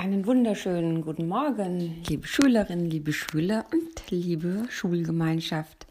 [0.00, 5.88] Einen wunderschönen guten Morgen, liebe Schülerinnen, liebe Schüler und liebe Schulgemeinschaft.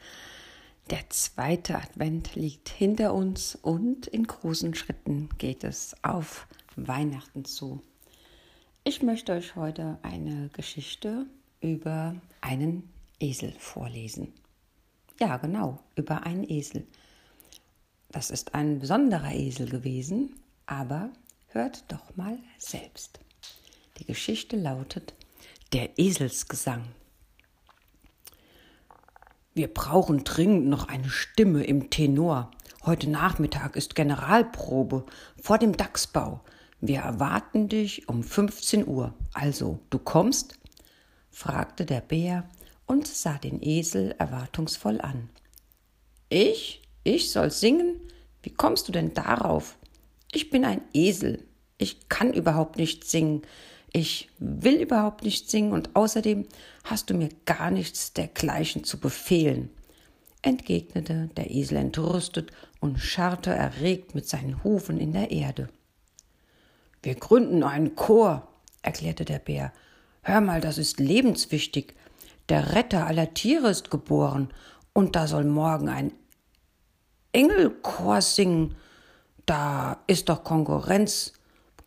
[0.89, 6.47] Der zweite Advent liegt hinter uns und in großen Schritten geht es auf
[6.77, 7.81] Weihnachten zu.
[8.85, 11.25] Ich möchte euch heute eine Geschichte
[11.59, 12.89] über einen
[13.19, 14.31] Esel vorlesen.
[15.19, 16.87] Ja, genau, über einen Esel.
[18.07, 20.33] Das ist ein besonderer Esel gewesen,
[20.65, 21.09] aber
[21.49, 23.19] hört doch mal selbst.
[23.99, 25.15] Die Geschichte lautet
[25.73, 26.83] Der Eselsgesang.
[29.55, 32.51] Wir brauchen dringend noch eine Stimme im Tenor.
[32.85, 35.03] Heute Nachmittag ist Generalprobe
[35.41, 36.41] vor dem Dachsbau.
[36.79, 39.15] Wir erwarten dich um 15 Uhr.
[39.33, 40.59] Also, du kommst?
[41.31, 42.47] fragte der Bär
[42.85, 45.29] und sah den Esel erwartungsvoll an.
[46.29, 46.83] Ich?
[47.03, 47.99] Ich soll singen?
[48.43, 49.79] Wie kommst du denn darauf?
[50.31, 51.47] Ich bin ein Esel.
[51.79, 53.41] Ich kann überhaupt nicht singen.
[53.99, 56.45] Ich will überhaupt nicht singen und außerdem
[56.83, 59.71] hast du mir gar nichts dergleichen zu befehlen,
[60.43, 65.67] entgegnete der Esel entrüstet und scharrte erregt mit seinen Hufen in der Erde.
[67.01, 68.47] Wir gründen einen Chor,
[68.83, 69.73] erklärte der Bär.
[70.21, 71.95] Hör mal, das ist lebenswichtig.
[72.49, 74.53] Der Retter aller Tiere ist geboren
[74.93, 76.13] und da soll morgen ein
[77.31, 78.75] Engelchor singen.
[79.47, 81.33] Da ist doch Konkurrenz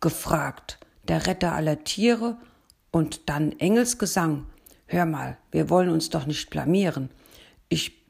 [0.00, 2.38] gefragt der Retter aller Tiere
[2.90, 4.46] und dann Engelsgesang.
[4.86, 7.10] Hör mal, wir wollen uns doch nicht blamieren.
[7.68, 8.04] Ich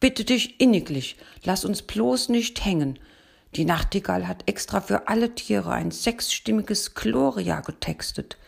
[0.00, 2.98] bitte dich inniglich, lass uns bloß nicht hängen.
[3.54, 8.38] Die Nachtigall hat extra für alle Tiere ein sechsstimmiges Gloria getextet.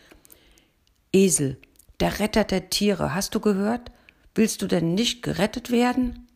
[1.13, 1.57] Esel,
[1.99, 3.91] der Retter der Tiere, hast du gehört?
[4.33, 6.27] Willst du denn nicht gerettet werden?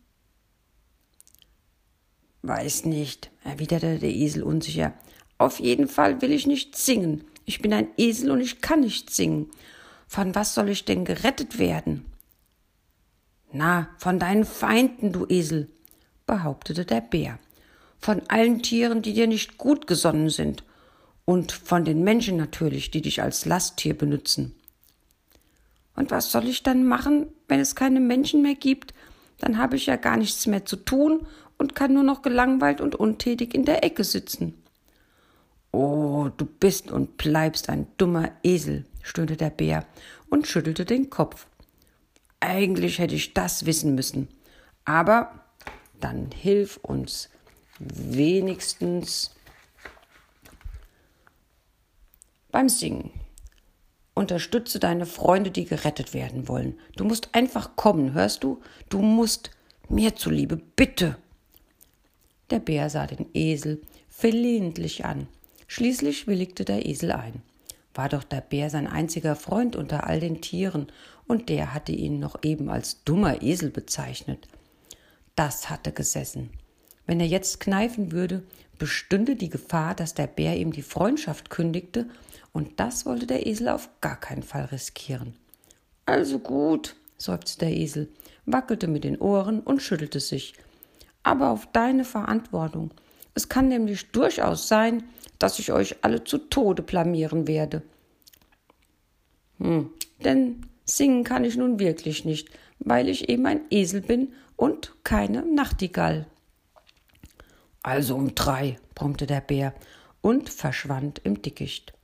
[2.42, 4.94] Weiß nicht, erwiderte der Esel unsicher.
[5.36, 7.24] Auf jeden Fall will ich nicht singen.
[7.50, 9.50] Ich bin ein Esel und ich kann nicht singen.
[10.06, 12.04] Von was soll ich denn gerettet werden?
[13.50, 15.66] Na, von deinen Feinden, du Esel,
[16.28, 17.40] behauptete der Bär.
[17.98, 20.62] Von allen Tieren, die dir nicht gut gesonnen sind.
[21.24, 24.54] Und von den Menschen natürlich, die dich als Lasttier benutzen.
[25.96, 28.94] Und was soll ich dann machen, wenn es keine Menschen mehr gibt?
[29.38, 31.26] Dann habe ich ja gar nichts mehr zu tun
[31.58, 34.59] und kann nur noch gelangweilt und untätig in der Ecke sitzen.
[35.72, 39.86] Oh, du bist und bleibst ein dummer Esel, stöhnte der Bär
[40.28, 41.46] und schüttelte den Kopf.
[42.40, 44.28] Eigentlich hätte ich das wissen müssen.
[44.84, 45.44] Aber
[46.00, 47.28] dann hilf uns
[47.78, 49.34] wenigstens
[52.50, 53.10] beim Singen.
[54.14, 56.78] Unterstütze deine Freunde, die gerettet werden wollen.
[56.96, 58.60] Du musst einfach kommen, hörst du?
[58.88, 59.50] Du musst
[59.88, 61.16] mir zuliebe, bitte.
[62.50, 65.28] Der Bär sah den Esel flehentlich an
[65.72, 67.42] Schließlich willigte der Esel ein.
[67.94, 70.88] War doch der Bär sein einziger Freund unter all den Tieren,
[71.28, 74.48] und der hatte ihn noch eben als dummer Esel bezeichnet.
[75.36, 76.50] Das hatte gesessen.
[77.06, 78.42] Wenn er jetzt kneifen würde,
[78.80, 82.08] bestünde die Gefahr, dass der Bär ihm die Freundschaft kündigte,
[82.50, 85.36] und das wollte der Esel auf gar keinen Fall riskieren.
[86.04, 88.08] Also gut, seufzte der Esel,
[88.44, 90.54] wackelte mit den Ohren und schüttelte sich.
[91.22, 92.90] Aber auf deine Verantwortung.
[93.34, 95.04] Es kann nämlich durchaus sein,
[95.40, 97.82] dass ich euch alle zu Tode blamieren werde.
[99.58, 99.90] Hm,
[100.22, 105.42] denn singen kann ich nun wirklich nicht, weil ich eben ein Esel bin und keine
[105.42, 106.26] Nachtigall.
[107.82, 109.74] Also um drei, brummte der Bär
[110.20, 111.94] und verschwand im Dickicht.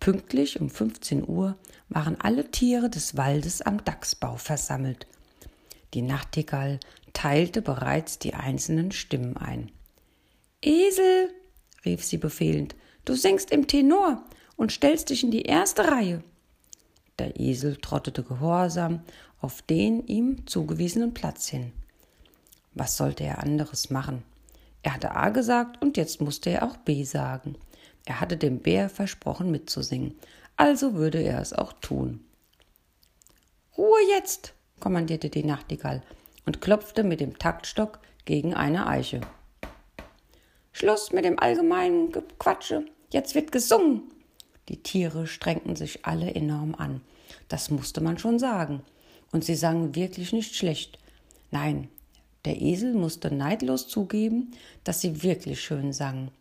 [0.00, 1.56] Pünktlich um 15 Uhr
[1.88, 5.06] waren alle Tiere des Waldes am Dachsbau versammelt.
[5.92, 6.80] Die Nachtigall
[7.12, 9.70] teilte bereits die einzelnen Stimmen ein.
[10.62, 11.30] Esel,
[11.84, 12.74] rief sie befehlend,
[13.04, 14.24] du singst im Tenor
[14.56, 16.22] und stellst dich in die erste Reihe.
[17.18, 19.00] Der Esel trottete gehorsam
[19.40, 21.72] auf den ihm zugewiesenen Platz hin.
[22.72, 24.22] Was sollte er anderes machen?
[24.82, 27.56] Er hatte A gesagt und jetzt musste er auch B sagen.
[28.04, 30.14] Er hatte dem Bär versprochen mitzusingen,
[30.56, 32.24] also würde er es auch tun.
[33.76, 36.02] Ruhe jetzt, kommandierte die Nachtigall
[36.46, 39.20] und klopfte mit dem Taktstock gegen eine Eiche.
[40.74, 42.10] Schluss mit dem allgemeinen
[42.40, 42.84] Quatsche.
[43.10, 44.02] Jetzt wird gesungen.
[44.68, 47.00] Die Tiere strengten sich alle enorm an.
[47.48, 48.82] Das musste man schon sagen.
[49.30, 50.98] Und sie sangen wirklich nicht schlecht.
[51.52, 51.88] Nein,
[52.44, 54.50] der Esel musste neidlos zugeben,
[54.82, 56.32] dass sie wirklich schön sangen.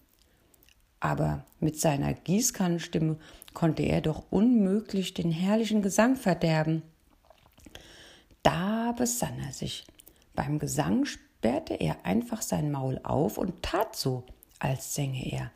[0.99, 3.17] Aber mit seiner Gießkannenstimme
[3.53, 6.81] konnte er doch unmöglich den herrlichen Gesang verderben.
[8.41, 9.85] Da besann er sich.
[10.33, 11.05] Beim Gesang
[11.43, 14.23] sperrte er einfach sein Maul auf und tat so,
[14.59, 15.51] als sänge er.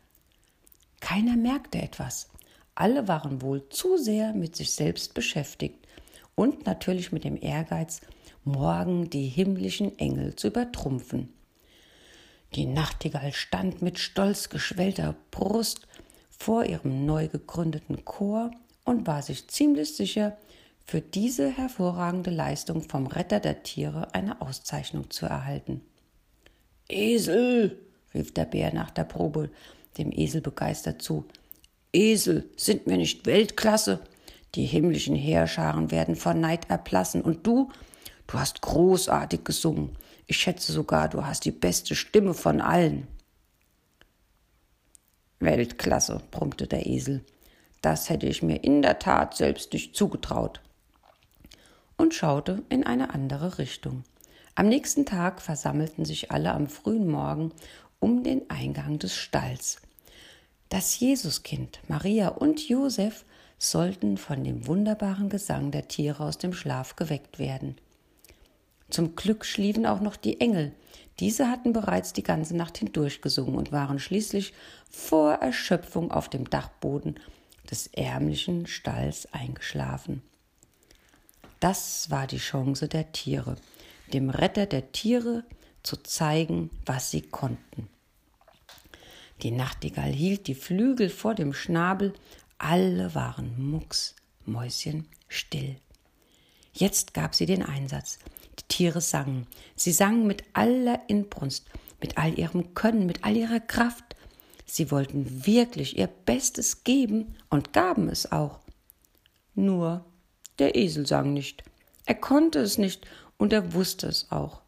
[1.00, 2.28] Keiner merkte etwas,
[2.74, 5.78] alle waren wohl zu sehr mit sich selbst beschäftigt
[6.34, 8.02] und natürlich mit dem Ehrgeiz,
[8.44, 11.32] morgen die himmlischen Engel zu übertrumpfen.
[12.54, 15.88] Die Nachtigall stand mit stolz geschwellter Brust
[16.28, 18.50] vor ihrem neu gegründeten Chor
[18.84, 20.36] und war sich ziemlich sicher,
[20.88, 25.82] für diese hervorragende Leistung vom Retter der Tiere eine Auszeichnung zu erhalten.
[26.88, 27.78] Esel,
[28.14, 29.50] rief der Bär nach der Probe
[29.98, 31.26] dem Esel begeistert zu.
[31.92, 34.00] Esel, sind wir nicht Weltklasse?
[34.54, 37.20] Die himmlischen Heerscharen werden vor Neid erblassen.
[37.20, 37.70] Und du,
[38.26, 39.94] du hast großartig gesungen.
[40.26, 43.06] Ich schätze sogar, du hast die beste Stimme von allen.
[45.38, 47.26] Weltklasse, brummte der Esel.
[47.82, 50.62] Das hätte ich mir in der Tat selbst nicht zugetraut.
[51.98, 54.04] Und schaute in eine andere Richtung.
[54.54, 57.52] Am nächsten Tag versammelten sich alle am frühen Morgen
[58.00, 59.82] um den Eingang des Stalls.
[60.68, 63.24] Das Jesuskind, Maria und Josef
[63.58, 67.76] sollten von dem wunderbaren Gesang der Tiere aus dem Schlaf geweckt werden.
[68.90, 70.72] Zum Glück schliefen auch noch die Engel.
[71.20, 74.54] Diese hatten bereits die ganze Nacht hindurch gesungen und waren schließlich
[74.90, 77.18] vor Erschöpfung auf dem Dachboden
[77.70, 80.22] des ärmlichen Stalls eingeschlafen.
[81.60, 83.56] Das war die Chance der Tiere,
[84.12, 85.44] dem Retter der Tiere
[85.82, 87.88] zu zeigen, was sie konnten.
[89.42, 92.12] Die Nachtigall hielt die Flügel vor dem Schnabel,
[92.58, 95.76] alle waren mucks, Mäuschen still.
[96.72, 98.18] Jetzt gab sie den Einsatz.
[98.58, 99.46] Die Tiere sangen.
[99.76, 101.66] Sie sangen mit aller Inbrunst,
[102.00, 104.16] mit all ihrem Können, mit all ihrer Kraft.
[104.64, 108.60] Sie wollten wirklich ihr Bestes geben und gaben es auch.
[109.54, 110.04] Nur
[110.58, 111.62] der Esel sang nicht.
[112.06, 113.06] Er konnte es nicht
[113.36, 114.62] und er wusste es auch.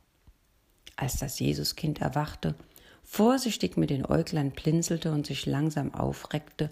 [0.96, 2.54] Als das Jesuskind erwachte,
[3.02, 6.70] vorsichtig mit den Äuglein blinzelte und sich langsam aufreckte,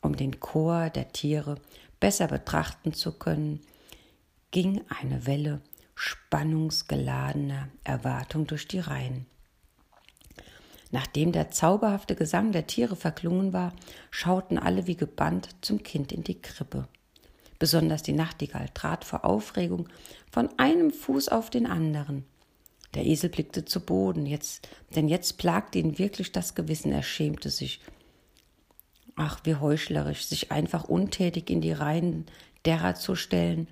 [0.00, 1.56] um den Chor der Tiere
[2.00, 3.60] besser betrachten zu können,
[4.50, 5.60] ging eine Welle
[5.94, 9.26] spannungsgeladener Erwartung durch die Reihen.
[10.90, 13.72] Nachdem der zauberhafte Gesang der Tiere verklungen war,
[14.10, 16.86] schauten alle wie gebannt zum Kind in die Krippe.
[17.62, 19.88] Besonders die Nachtigall trat vor Aufregung
[20.32, 22.24] von einem Fuß auf den anderen.
[22.96, 27.50] Der Esel blickte zu Boden, jetzt, denn jetzt plagte ihn wirklich das Gewissen, er schämte
[27.50, 27.78] sich.
[29.14, 32.26] Ach, wie heuchlerisch, sich einfach untätig in die Reihen
[32.64, 33.68] derer zu stellen,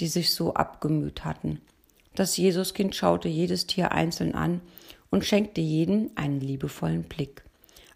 [0.00, 1.60] die sich so abgemüht hatten.
[2.14, 4.62] Das Jesuskind schaute jedes Tier einzeln an
[5.10, 7.44] und schenkte jedem einen liebevollen Blick.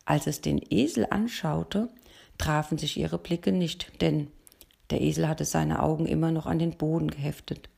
[0.04, 1.88] Als es den Esel anschaute,
[2.36, 4.28] trafen sich ihre Blicke nicht, denn
[4.90, 7.68] der Esel hatte seine Augen immer noch an den Boden geheftet.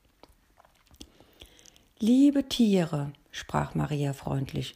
[1.99, 4.75] Liebe Tiere, sprach Maria freundlich,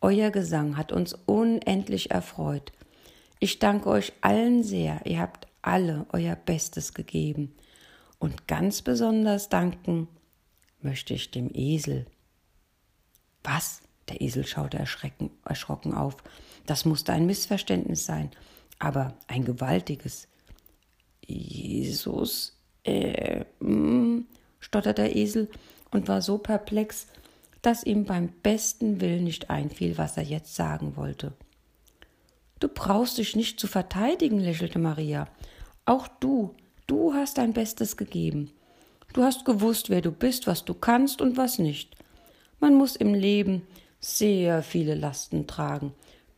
[0.00, 2.72] euer Gesang hat uns unendlich erfreut.
[3.38, 7.54] Ich danke euch allen sehr, ihr habt alle euer Bestes gegeben.
[8.18, 10.08] Und ganz besonders danken
[10.80, 12.06] möchte ich dem Esel.
[13.42, 13.82] Was?
[14.08, 16.16] Der Esel schaute erschrocken auf.
[16.64, 18.30] Das musste ein Missverständnis sein,
[18.78, 20.28] aber ein gewaltiges.
[21.26, 24.26] Jesus, äh, mm,
[24.60, 25.48] stotterte der Esel
[25.90, 27.06] und war so perplex,
[27.62, 31.32] dass ihm beim besten Willen nicht einfiel, was er jetzt sagen wollte.
[32.60, 35.28] Du brauchst dich nicht zu verteidigen, lächelte Maria.
[35.84, 36.54] Auch du,
[36.86, 38.50] du hast dein Bestes gegeben.
[39.12, 41.96] Du hast gewusst, wer du bist, was du kannst und was nicht.
[42.60, 43.66] Man muss im Leben
[44.00, 45.92] sehr viele Lasten tragen,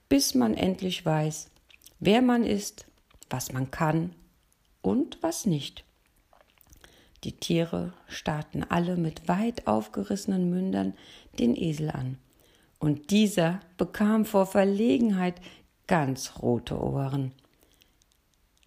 [0.08, 1.50] bis man endlich weiß,
[2.00, 2.86] wer man ist,
[3.30, 4.14] was man kann
[4.88, 5.84] und was nicht.
[7.22, 10.94] Die Tiere starrten alle mit weit aufgerissenen Mündern
[11.38, 12.16] den Esel an,
[12.78, 15.42] und dieser bekam vor Verlegenheit
[15.86, 17.32] ganz rote Ohren.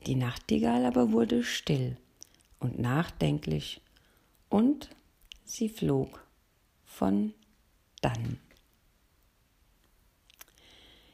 [0.05, 1.97] Die Nachtigall aber wurde still
[2.59, 3.81] und nachdenklich,
[4.47, 4.89] und
[5.43, 6.23] sie flog
[6.85, 7.33] von
[8.01, 8.37] dann.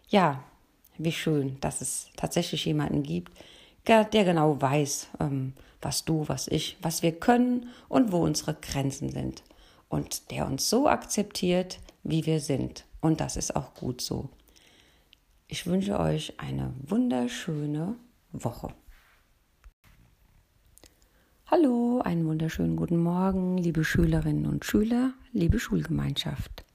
[0.10, 0.44] Ja,
[0.98, 3.32] wie schön, dass es tatsächlich jemanden gibt,
[3.88, 9.10] der genau weiß, ähm, was du, was ich, was wir können und wo unsere Grenzen
[9.10, 9.44] sind.
[9.90, 12.86] Und der uns so akzeptiert, wie wir sind.
[13.00, 14.30] Und das ist auch gut so.
[15.48, 17.96] Ich wünsche euch eine wunderschöne
[18.34, 18.74] Woche.
[21.50, 26.66] Hallo, einen wunderschönen guten Morgen, liebe Schülerinnen und Schüler, liebe Schulgemeinschaft.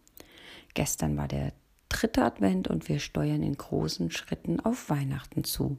[0.73, 1.53] Gestern war der
[1.91, 5.77] dritte Advent und wir steuern in großen Schritten auf Weihnachten zu.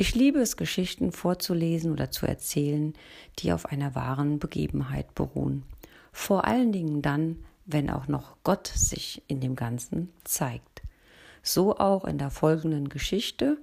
[0.00, 2.94] Ich liebe es, Geschichten vorzulesen oder zu erzählen,
[3.40, 5.64] die auf einer wahren Begebenheit beruhen.
[6.12, 10.82] Vor allen Dingen dann, wenn auch noch Gott sich in dem Ganzen zeigt.
[11.42, 13.58] So auch in der folgenden Geschichte,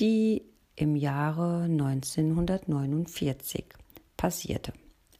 [0.00, 0.42] die
[0.74, 3.66] im Jahre 1949
[4.16, 4.72] passierte.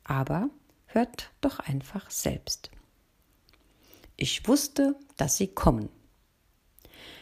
[0.02, 0.50] Aber
[0.86, 2.72] hört doch einfach selbst.
[4.16, 5.88] Ich wusste, dass sie kommen.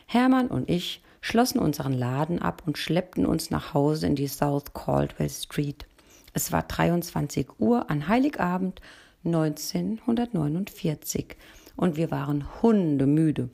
[0.06, 4.72] Hermann und ich schlossen unseren Laden ab und schleppten uns nach Hause in die South
[4.74, 5.84] Caldwell Street.
[6.32, 8.80] Es war 23 Uhr an Heiligabend
[9.24, 11.36] 1949
[11.74, 13.50] und wir waren hundemüde.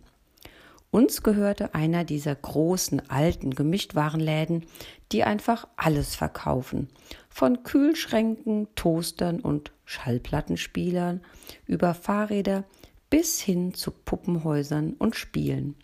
[0.91, 4.67] Uns gehörte einer dieser großen alten Gemischtwarenläden,
[5.11, 6.89] die einfach alles verkaufen.
[7.31, 11.23] Von Kühlschränken, Toastern und Schallplattenspielern
[11.65, 12.65] über Fahrräder
[13.09, 15.75] bis hin zu Puppenhäusern und Spielen.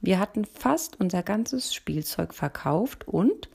[0.00, 3.48] Wir hatten fast unser ganzes Spielzeug verkauft und,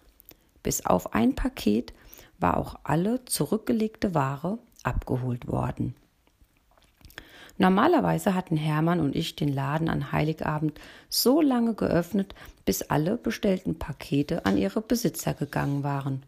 [0.62, 1.94] bis auf ein Paket,
[2.40, 5.96] war auch alle zurückgelegte Ware abgeholt worden.
[7.58, 12.34] Normalerweise hatten Hermann und ich den Laden an Heiligabend so lange geöffnet,
[12.66, 16.24] bis alle bestellten Pakete an ihre Besitzer gegangen waren.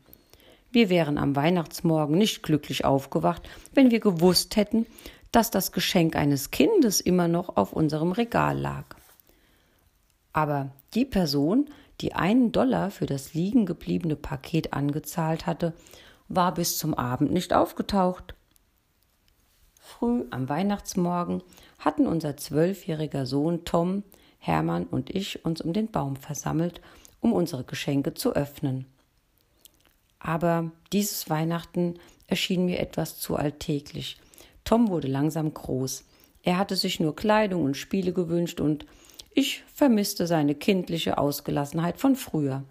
[0.71, 4.85] Wir wären am Weihnachtsmorgen nicht glücklich aufgewacht, wenn wir gewusst hätten,
[5.31, 8.85] dass das Geschenk eines Kindes immer noch auf unserem Regal lag.
[10.35, 11.69] Aber die Person,
[12.01, 15.73] die einen Dollar für das liegen gebliebene Paket angezahlt hatte,
[16.27, 18.35] war bis zum Abend nicht aufgetaucht.
[19.79, 21.41] Früh am Weihnachtsmorgen
[21.79, 24.03] hatten unser zwölfjähriger Sohn Tom,
[24.37, 26.81] Hermann und ich uns um den Baum versammelt,
[27.21, 28.87] um unsere Geschenke zu öffnen.
[30.19, 31.93] Aber dieses Weihnachten
[32.27, 34.17] erschien mir etwas zu alltäglich.
[34.65, 36.03] Tom wurde langsam groß.
[36.43, 38.85] Er hatte sich nur Kleidung und Spiele gewünscht und
[39.35, 42.63] ich vermisste seine kindliche Ausgelassenheit von früher.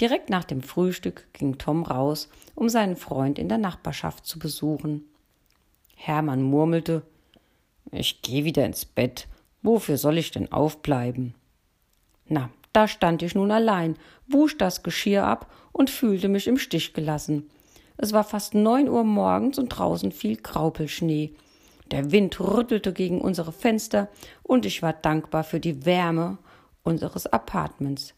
[0.00, 5.04] Direkt nach dem Frühstück ging Tom raus, um seinen Freund in der Nachbarschaft zu besuchen.
[5.96, 7.02] Hermann murmelte
[7.90, 9.26] Ich gehe wieder ins Bett.
[9.62, 11.34] Wofür soll ich denn aufbleiben?
[12.28, 13.96] Na, da stand ich nun allein,
[14.28, 17.50] wusch das Geschirr ab und fühlte mich im Stich gelassen.
[17.96, 21.32] Es war fast neun Uhr morgens und draußen fiel Graupelschnee.
[21.90, 24.08] Der Wind rüttelte gegen unsere Fenster
[24.42, 26.38] und ich war dankbar für die Wärme
[26.82, 28.14] unseres Apartments.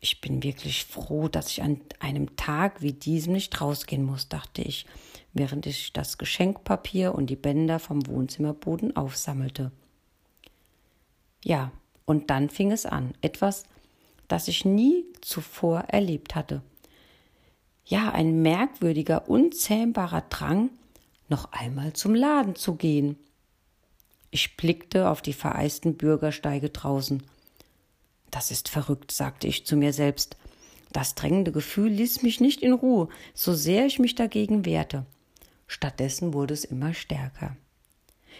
[0.00, 4.62] Ich bin wirklich froh, dass ich an einem Tag wie diesem nicht rausgehen muss, dachte
[4.62, 4.86] ich,
[5.32, 9.72] während ich das Geschenkpapier und die Bänder vom Wohnzimmerboden aufsammelte.
[11.44, 11.72] Ja,
[12.04, 13.64] und dann fing es an, etwas,
[14.28, 16.62] das ich nie zuvor erlebt hatte.
[17.84, 20.70] Ja, ein merkwürdiger, unzähmbarer Drang,
[21.28, 23.16] noch einmal zum Laden zu gehen.
[24.30, 27.22] Ich blickte auf die vereisten Bürgersteige draußen.
[28.30, 30.36] Das ist verrückt, sagte ich zu mir selbst.
[30.92, 35.06] Das drängende Gefühl ließ mich nicht in Ruhe, so sehr ich mich dagegen wehrte.
[35.66, 37.56] Stattdessen wurde es immer stärker.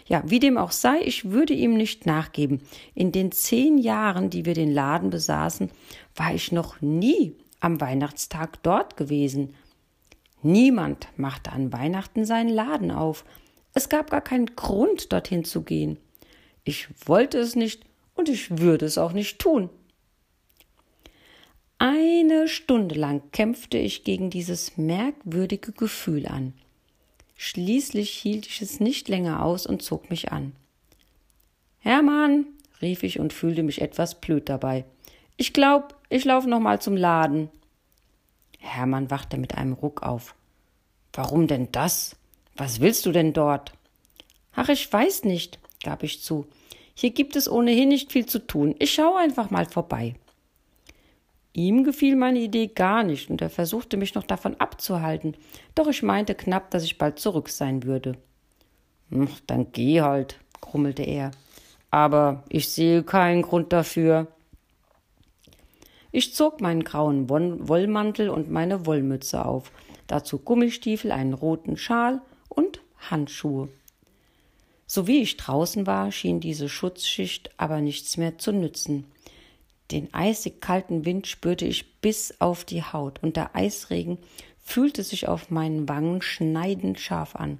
[0.07, 2.61] Ja, wie dem auch sei, ich würde ihm nicht nachgeben.
[2.95, 5.69] In den zehn Jahren, die wir den Laden besaßen,
[6.15, 9.53] war ich noch nie am Weihnachtstag dort gewesen.
[10.41, 13.25] Niemand machte an Weihnachten seinen Laden auf.
[13.73, 15.97] Es gab gar keinen Grund, dorthin zu gehen.
[16.63, 17.83] Ich wollte es nicht
[18.15, 19.69] und ich würde es auch nicht tun.
[21.77, 26.53] Eine Stunde lang kämpfte ich gegen dieses merkwürdige Gefühl an.
[27.37, 30.51] Schließlich hielt ich es nicht länger aus und zog mich an.
[31.79, 32.45] Hermann,
[32.81, 34.83] rief ich und fühlte mich etwas blöd dabei.
[35.37, 37.49] Ich glaub, ich lauf noch mal zum Laden.
[38.59, 40.35] Hermann wachte mit einem Ruck auf.
[41.13, 42.15] Warum denn das?
[42.55, 43.73] Was willst du denn dort?
[44.53, 46.45] Ach, ich weiß nicht, gab ich zu.
[46.93, 48.75] Hier gibt es ohnehin nicht viel zu tun.
[48.79, 50.15] Ich schaue einfach mal vorbei.
[51.53, 55.35] Ihm gefiel meine Idee gar nicht, und er versuchte mich noch davon abzuhalten,
[55.75, 58.17] doch ich meinte knapp, dass ich bald zurück sein würde.
[59.09, 61.31] Hm, dann geh halt, grummelte er.
[61.91, 64.27] Aber ich sehe keinen Grund dafür.
[66.11, 69.71] Ich zog meinen grauen Wollmantel und meine Wollmütze auf,
[70.07, 73.69] dazu Gummistiefel, einen roten Schal und Handschuhe.
[74.87, 79.05] So wie ich draußen war, schien diese Schutzschicht aber nichts mehr zu nützen.
[79.91, 84.17] Den eisig kalten Wind spürte ich bis auf die Haut, und der Eisregen
[84.63, 87.59] fühlte sich auf meinen Wangen schneidend scharf an.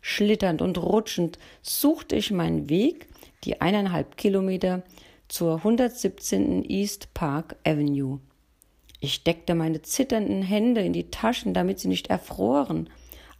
[0.00, 3.06] Schlitternd und rutschend suchte ich meinen Weg,
[3.44, 4.82] die eineinhalb Kilometer
[5.32, 6.62] zur 117.
[6.68, 8.20] East Park Avenue.
[9.00, 12.90] Ich steckte meine zitternden Hände in die Taschen, damit sie nicht erfroren.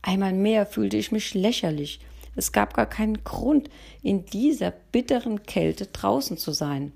[0.00, 2.00] Einmal mehr fühlte ich mich lächerlich.
[2.34, 3.68] Es gab gar keinen Grund,
[4.00, 6.92] in dieser bitteren Kälte draußen zu sein.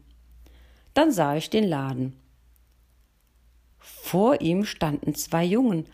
[0.95, 2.17] Dann sah ich den Laden.
[3.79, 5.85] Vor ihm standen zwei Jungen,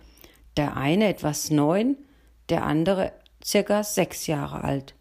[0.57, 1.97] der eine etwas neun,
[2.51, 3.13] der andere
[3.45, 4.95] circa sechs Jahre alt.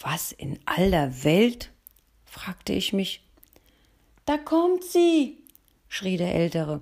[0.00, 1.70] Was in aller Welt?
[2.30, 3.22] Fragte ich mich.
[4.24, 5.38] Da kommt sie,
[5.88, 6.80] schrie der Ältere.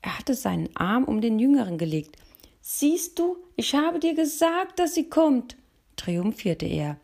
[0.00, 2.16] Er hatte seinen Arm um den Jüngeren gelegt.
[2.60, 5.56] Siehst du, ich habe dir gesagt, dass sie kommt,
[5.96, 6.96] triumphierte er.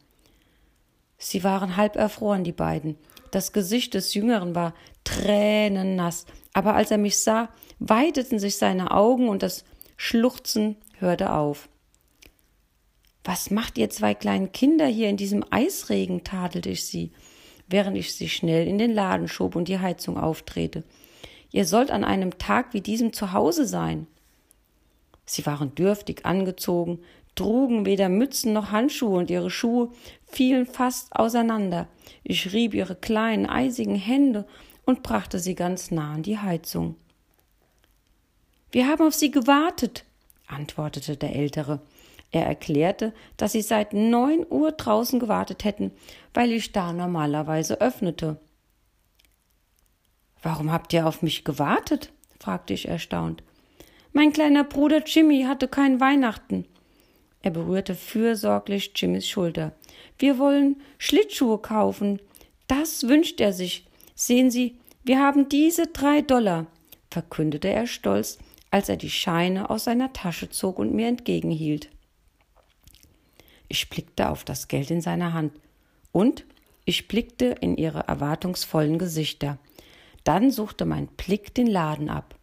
[1.18, 2.96] Sie waren halb erfroren, die beiden.
[3.32, 7.48] Das Gesicht des Jüngeren war tränennass, aber als er mich sah,
[7.80, 9.64] weiteten sich seine Augen und das
[9.96, 11.68] Schluchzen hörte auf.
[13.24, 16.24] Was macht ihr zwei kleinen Kinder hier in diesem Eisregen?
[16.24, 17.12] tadelte ich sie,
[17.70, 20.84] während ich sie schnell in den Laden schob und die Heizung auftrete.
[21.52, 24.06] Ihr sollt an einem Tag wie diesem zu Hause sein.
[25.24, 27.00] Sie waren dürftig angezogen,
[27.34, 29.90] trugen weder Mützen noch Handschuhe und ihre Schuhe
[30.26, 31.88] fielen fast auseinander.
[32.22, 34.46] Ich rieb ihre kleinen, eisigen Hände
[34.84, 36.96] und brachte sie ganz nah an die Heizung.
[38.72, 40.04] Wir haben auf Sie gewartet,
[40.46, 41.80] antwortete der Ältere.
[42.32, 45.90] Er erklärte, dass sie seit neun Uhr draußen gewartet hätten,
[46.32, 48.38] weil ich da normalerweise öffnete.
[50.42, 52.12] Warum habt ihr auf mich gewartet?
[52.38, 53.42] fragte ich erstaunt.
[54.12, 56.66] Mein kleiner Bruder Jimmy hatte kein Weihnachten.
[57.42, 59.72] Er berührte fürsorglich Jimmys Schulter.
[60.18, 62.20] Wir wollen Schlittschuhe kaufen.
[62.66, 63.86] Das wünscht er sich.
[64.14, 66.66] Sehen Sie, wir haben diese drei Dollar,
[67.10, 68.38] verkündete er stolz,
[68.70, 71.90] als er die Scheine aus seiner Tasche zog und mir entgegenhielt.
[73.72, 75.52] Ich blickte auf das Geld in seiner Hand
[76.10, 76.44] und
[76.84, 79.58] ich blickte in ihre erwartungsvollen Gesichter.
[80.24, 82.34] Dann suchte mein Blick den Laden ab.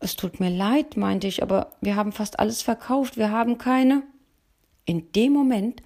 [0.00, 4.02] Es tut mir leid, meinte ich, aber wir haben fast alles verkauft, wir haben keine.
[4.84, 5.80] In dem Moment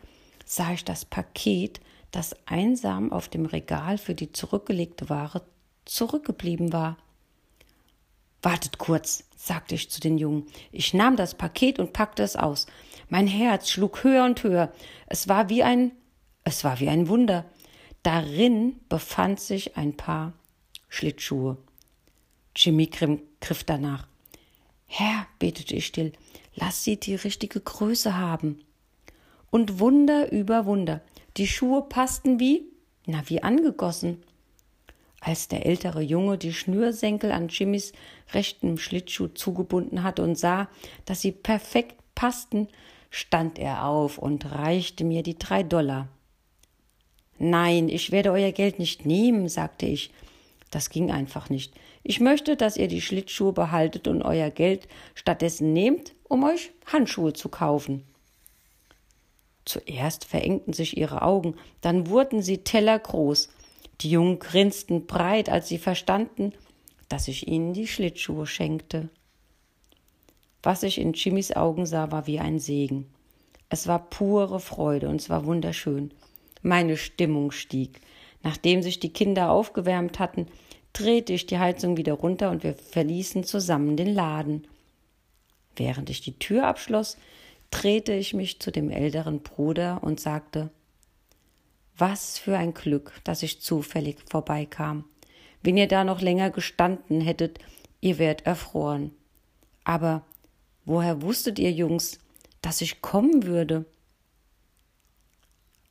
[0.47, 1.81] sah ich das Paket,
[2.13, 5.43] das einsam auf dem Regal für die zurückgelegte Ware
[5.85, 6.97] zurückgeblieben war.
[8.41, 10.47] Wartet kurz, sagte ich zu den Jungen.
[10.73, 12.67] Ich nahm das Paket und packte es aus.
[13.11, 14.73] Mein Herz schlug höher und höher.
[15.07, 15.91] Es war wie ein,
[16.45, 17.45] es war wie ein Wunder.
[18.05, 20.33] Darin befand sich ein Paar
[20.89, 21.59] Schlittschuhe.
[22.55, 24.07] Jimmy griff danach.
[24.87, 26.13] Herr, betete ich still,
[26.55, 28.65] lass sie die richtige Größe haben.
[29.51, 31.01] Und Wunder über Wunder.
[31.37, 32.65] Die Schuhe passten wie,
[33.07, 34.23] na, wie angegossen.
[35.21, 37.93] Als der ältere Junge die Schnürsenkel an Jimmys
[38.33, 40.69] rechtem Schlittschuh zugebunden hatte und sah,
[41.05, 42.69] dass sie perfekt passten,
[43.11, 46.09] stand er auf und reichte mir die drei Dollar.
[47.39, 50.13] Nein, ich werde euer Geld nicht nehmen, sagte ich.
[50.71, 51.75] Das ging einfach nicht.
[52.03, 57.33] Ich möchte, dass ihr die Schlittschuhe behaltet und euer Geld stattdessen nehmt, um euch Handschuhe
[57.33, 58.05] zu kaufen.
[59.65, 63.51] Zuerst verengten sich ihre Augen, dann wurden sie tellergroß.
[64.01, 66.53] Die Jungen grinsten breit, als sie verstanden,
[67.09, 69.11] dass ich ihnen die Schlittschuhe schenkte.
[70.63, 73.07] Was ich in Jimmys Augen sah, war wie ein Segen.
[73.69, 76.13] Es war pure Freude und es war wunderschön.
[76.63, 78.01] Meine Stimmung stieg.
[78.43, 80.47] Nachdem sich die Kinder aufgewärmt hatten,
[80.93, 84.67] drehte ich die Heizung wieder runter und wir verließen zusammen den Laden.
[85.77, 87.17] Während ich die Tür abschloss,
[87.71, 90.71] drehte ich mich zu dem älteren Bruder und sagte
[91.97, 95.05] Was für ein Glück, dass ich zufällig vorbeikam.
[95.63, 97.59] Wenn ihr da noch länger gestanden hättet,
[98.01, 99.13] ihr wärt erfroren.
[99.85, 100.25] Aber
[100.85, 102.19] Woher wusstet ihr Jungs,
[102.63, 103.85] dass ich kommen würde?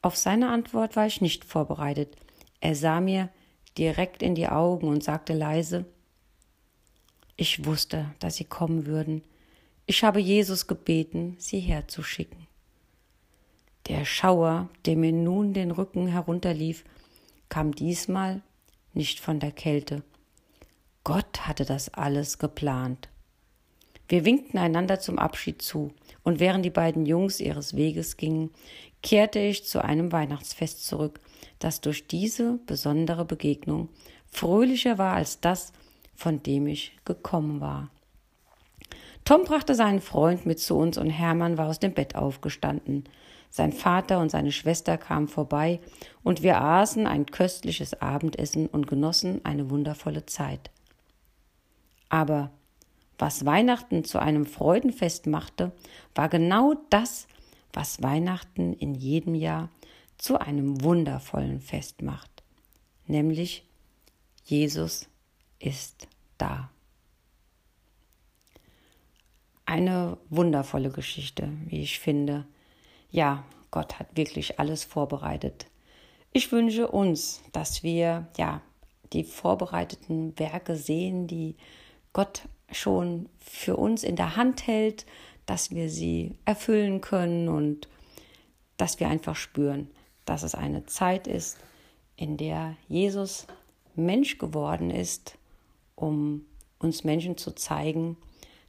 [0.02, 2.16] Auf seine Antwort war ich nicht vorbereitet.
[2.62, 3.30] Er sah mir
[3.78, 5.86] direkt in die Augen und sagte leise
[7.36, 9.24] Ich wusste, dass sie kommen würden.
[9.86, 12.48] Ich habe Jesus gebeten, sie herzuschicken.
[13.88, 16.84] Der Schauer, der mir nun den Rücken herunterlief,
[17.50, 18.42] kam diesmal
[18.94, 20.04] nicht von der Kälte.
[21.04, 23.10] Gott hatte das alles geplant.
[24.10, 25.94] Wir winkten einander zum Abschied zu,
[26.24, 28.50] und während die beiden Jungs ihres Weges gingen,
[29.04, 31.20] kehrte ich zu einem Weihnachtsfest zurück,
[31.60, 33.90] das durch diese besondere Begegnung
[34.32, 35.74] fröhlicher war als das,
[36.16, 37.92] von dem ich gekommen war.
[39.26, 43.04] Tom brachte seinen Freund mit zu uns und Hermann war aus dem Bett aufgestanden.
[43.52, 45.80] Sein Vater und seine Schwester kamen vorbei
[46.24, 50.72] und wir aßen ein köstliches Abendessen und genossen eine wundervolle Zeit.
[52.10, 52.52] Aber
[53.20, 55.74] was Weihnachten zu einem Freudenfest machte,
[56.16, 57.28] war genau das,
[57.74, 59.70] was Weihnachten in jedem Jahr
[60.18, 62.44] zu einem wundervollen Fest macht,
[63.06, 63.66] nämlich
[64.46, 65.08] Jesus
[65.60, 66.72] ist da.
[69.66, 72.48] Eine wundervolle Geschichte, wie ich finde.
[73.12, 75.68] Ja, Gott hat wirklich alles vorbereitet.
[76.32, 78.62] Ich wünsche uns, dass wir ja
[79.14, 81.56] die vorbereiteten Werke sehen, die
[82.14, 85.06] Gott schon für uns in der Hand hält,
[85.46, 87.88] dass wir sie erfüllen können und
[88.78, 89.90] dass wir einfach spüren,
[90.26, 91.58] dass es eine Zeit ist,
[92.16, 93.48] in der Jesus
[93.96, 95.38] Mensch geworden ist,
[95.96, 96.46] um
[96.80, 98.18] uns Menschen zu zeigen,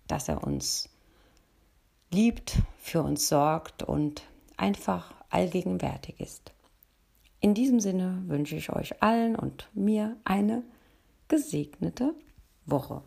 [0.08, 0.88] dass er uns
[2.10, 4.22] liebt, für uns sorgt und
[4.56, 6.52] einfach allgegenwärtig ist.
[7.40, 10.62] In diesem Sinne wünsche ich euch allen und mir eine
[11.28, 12.14] gesegnete
[12.66, 13.02] Woche.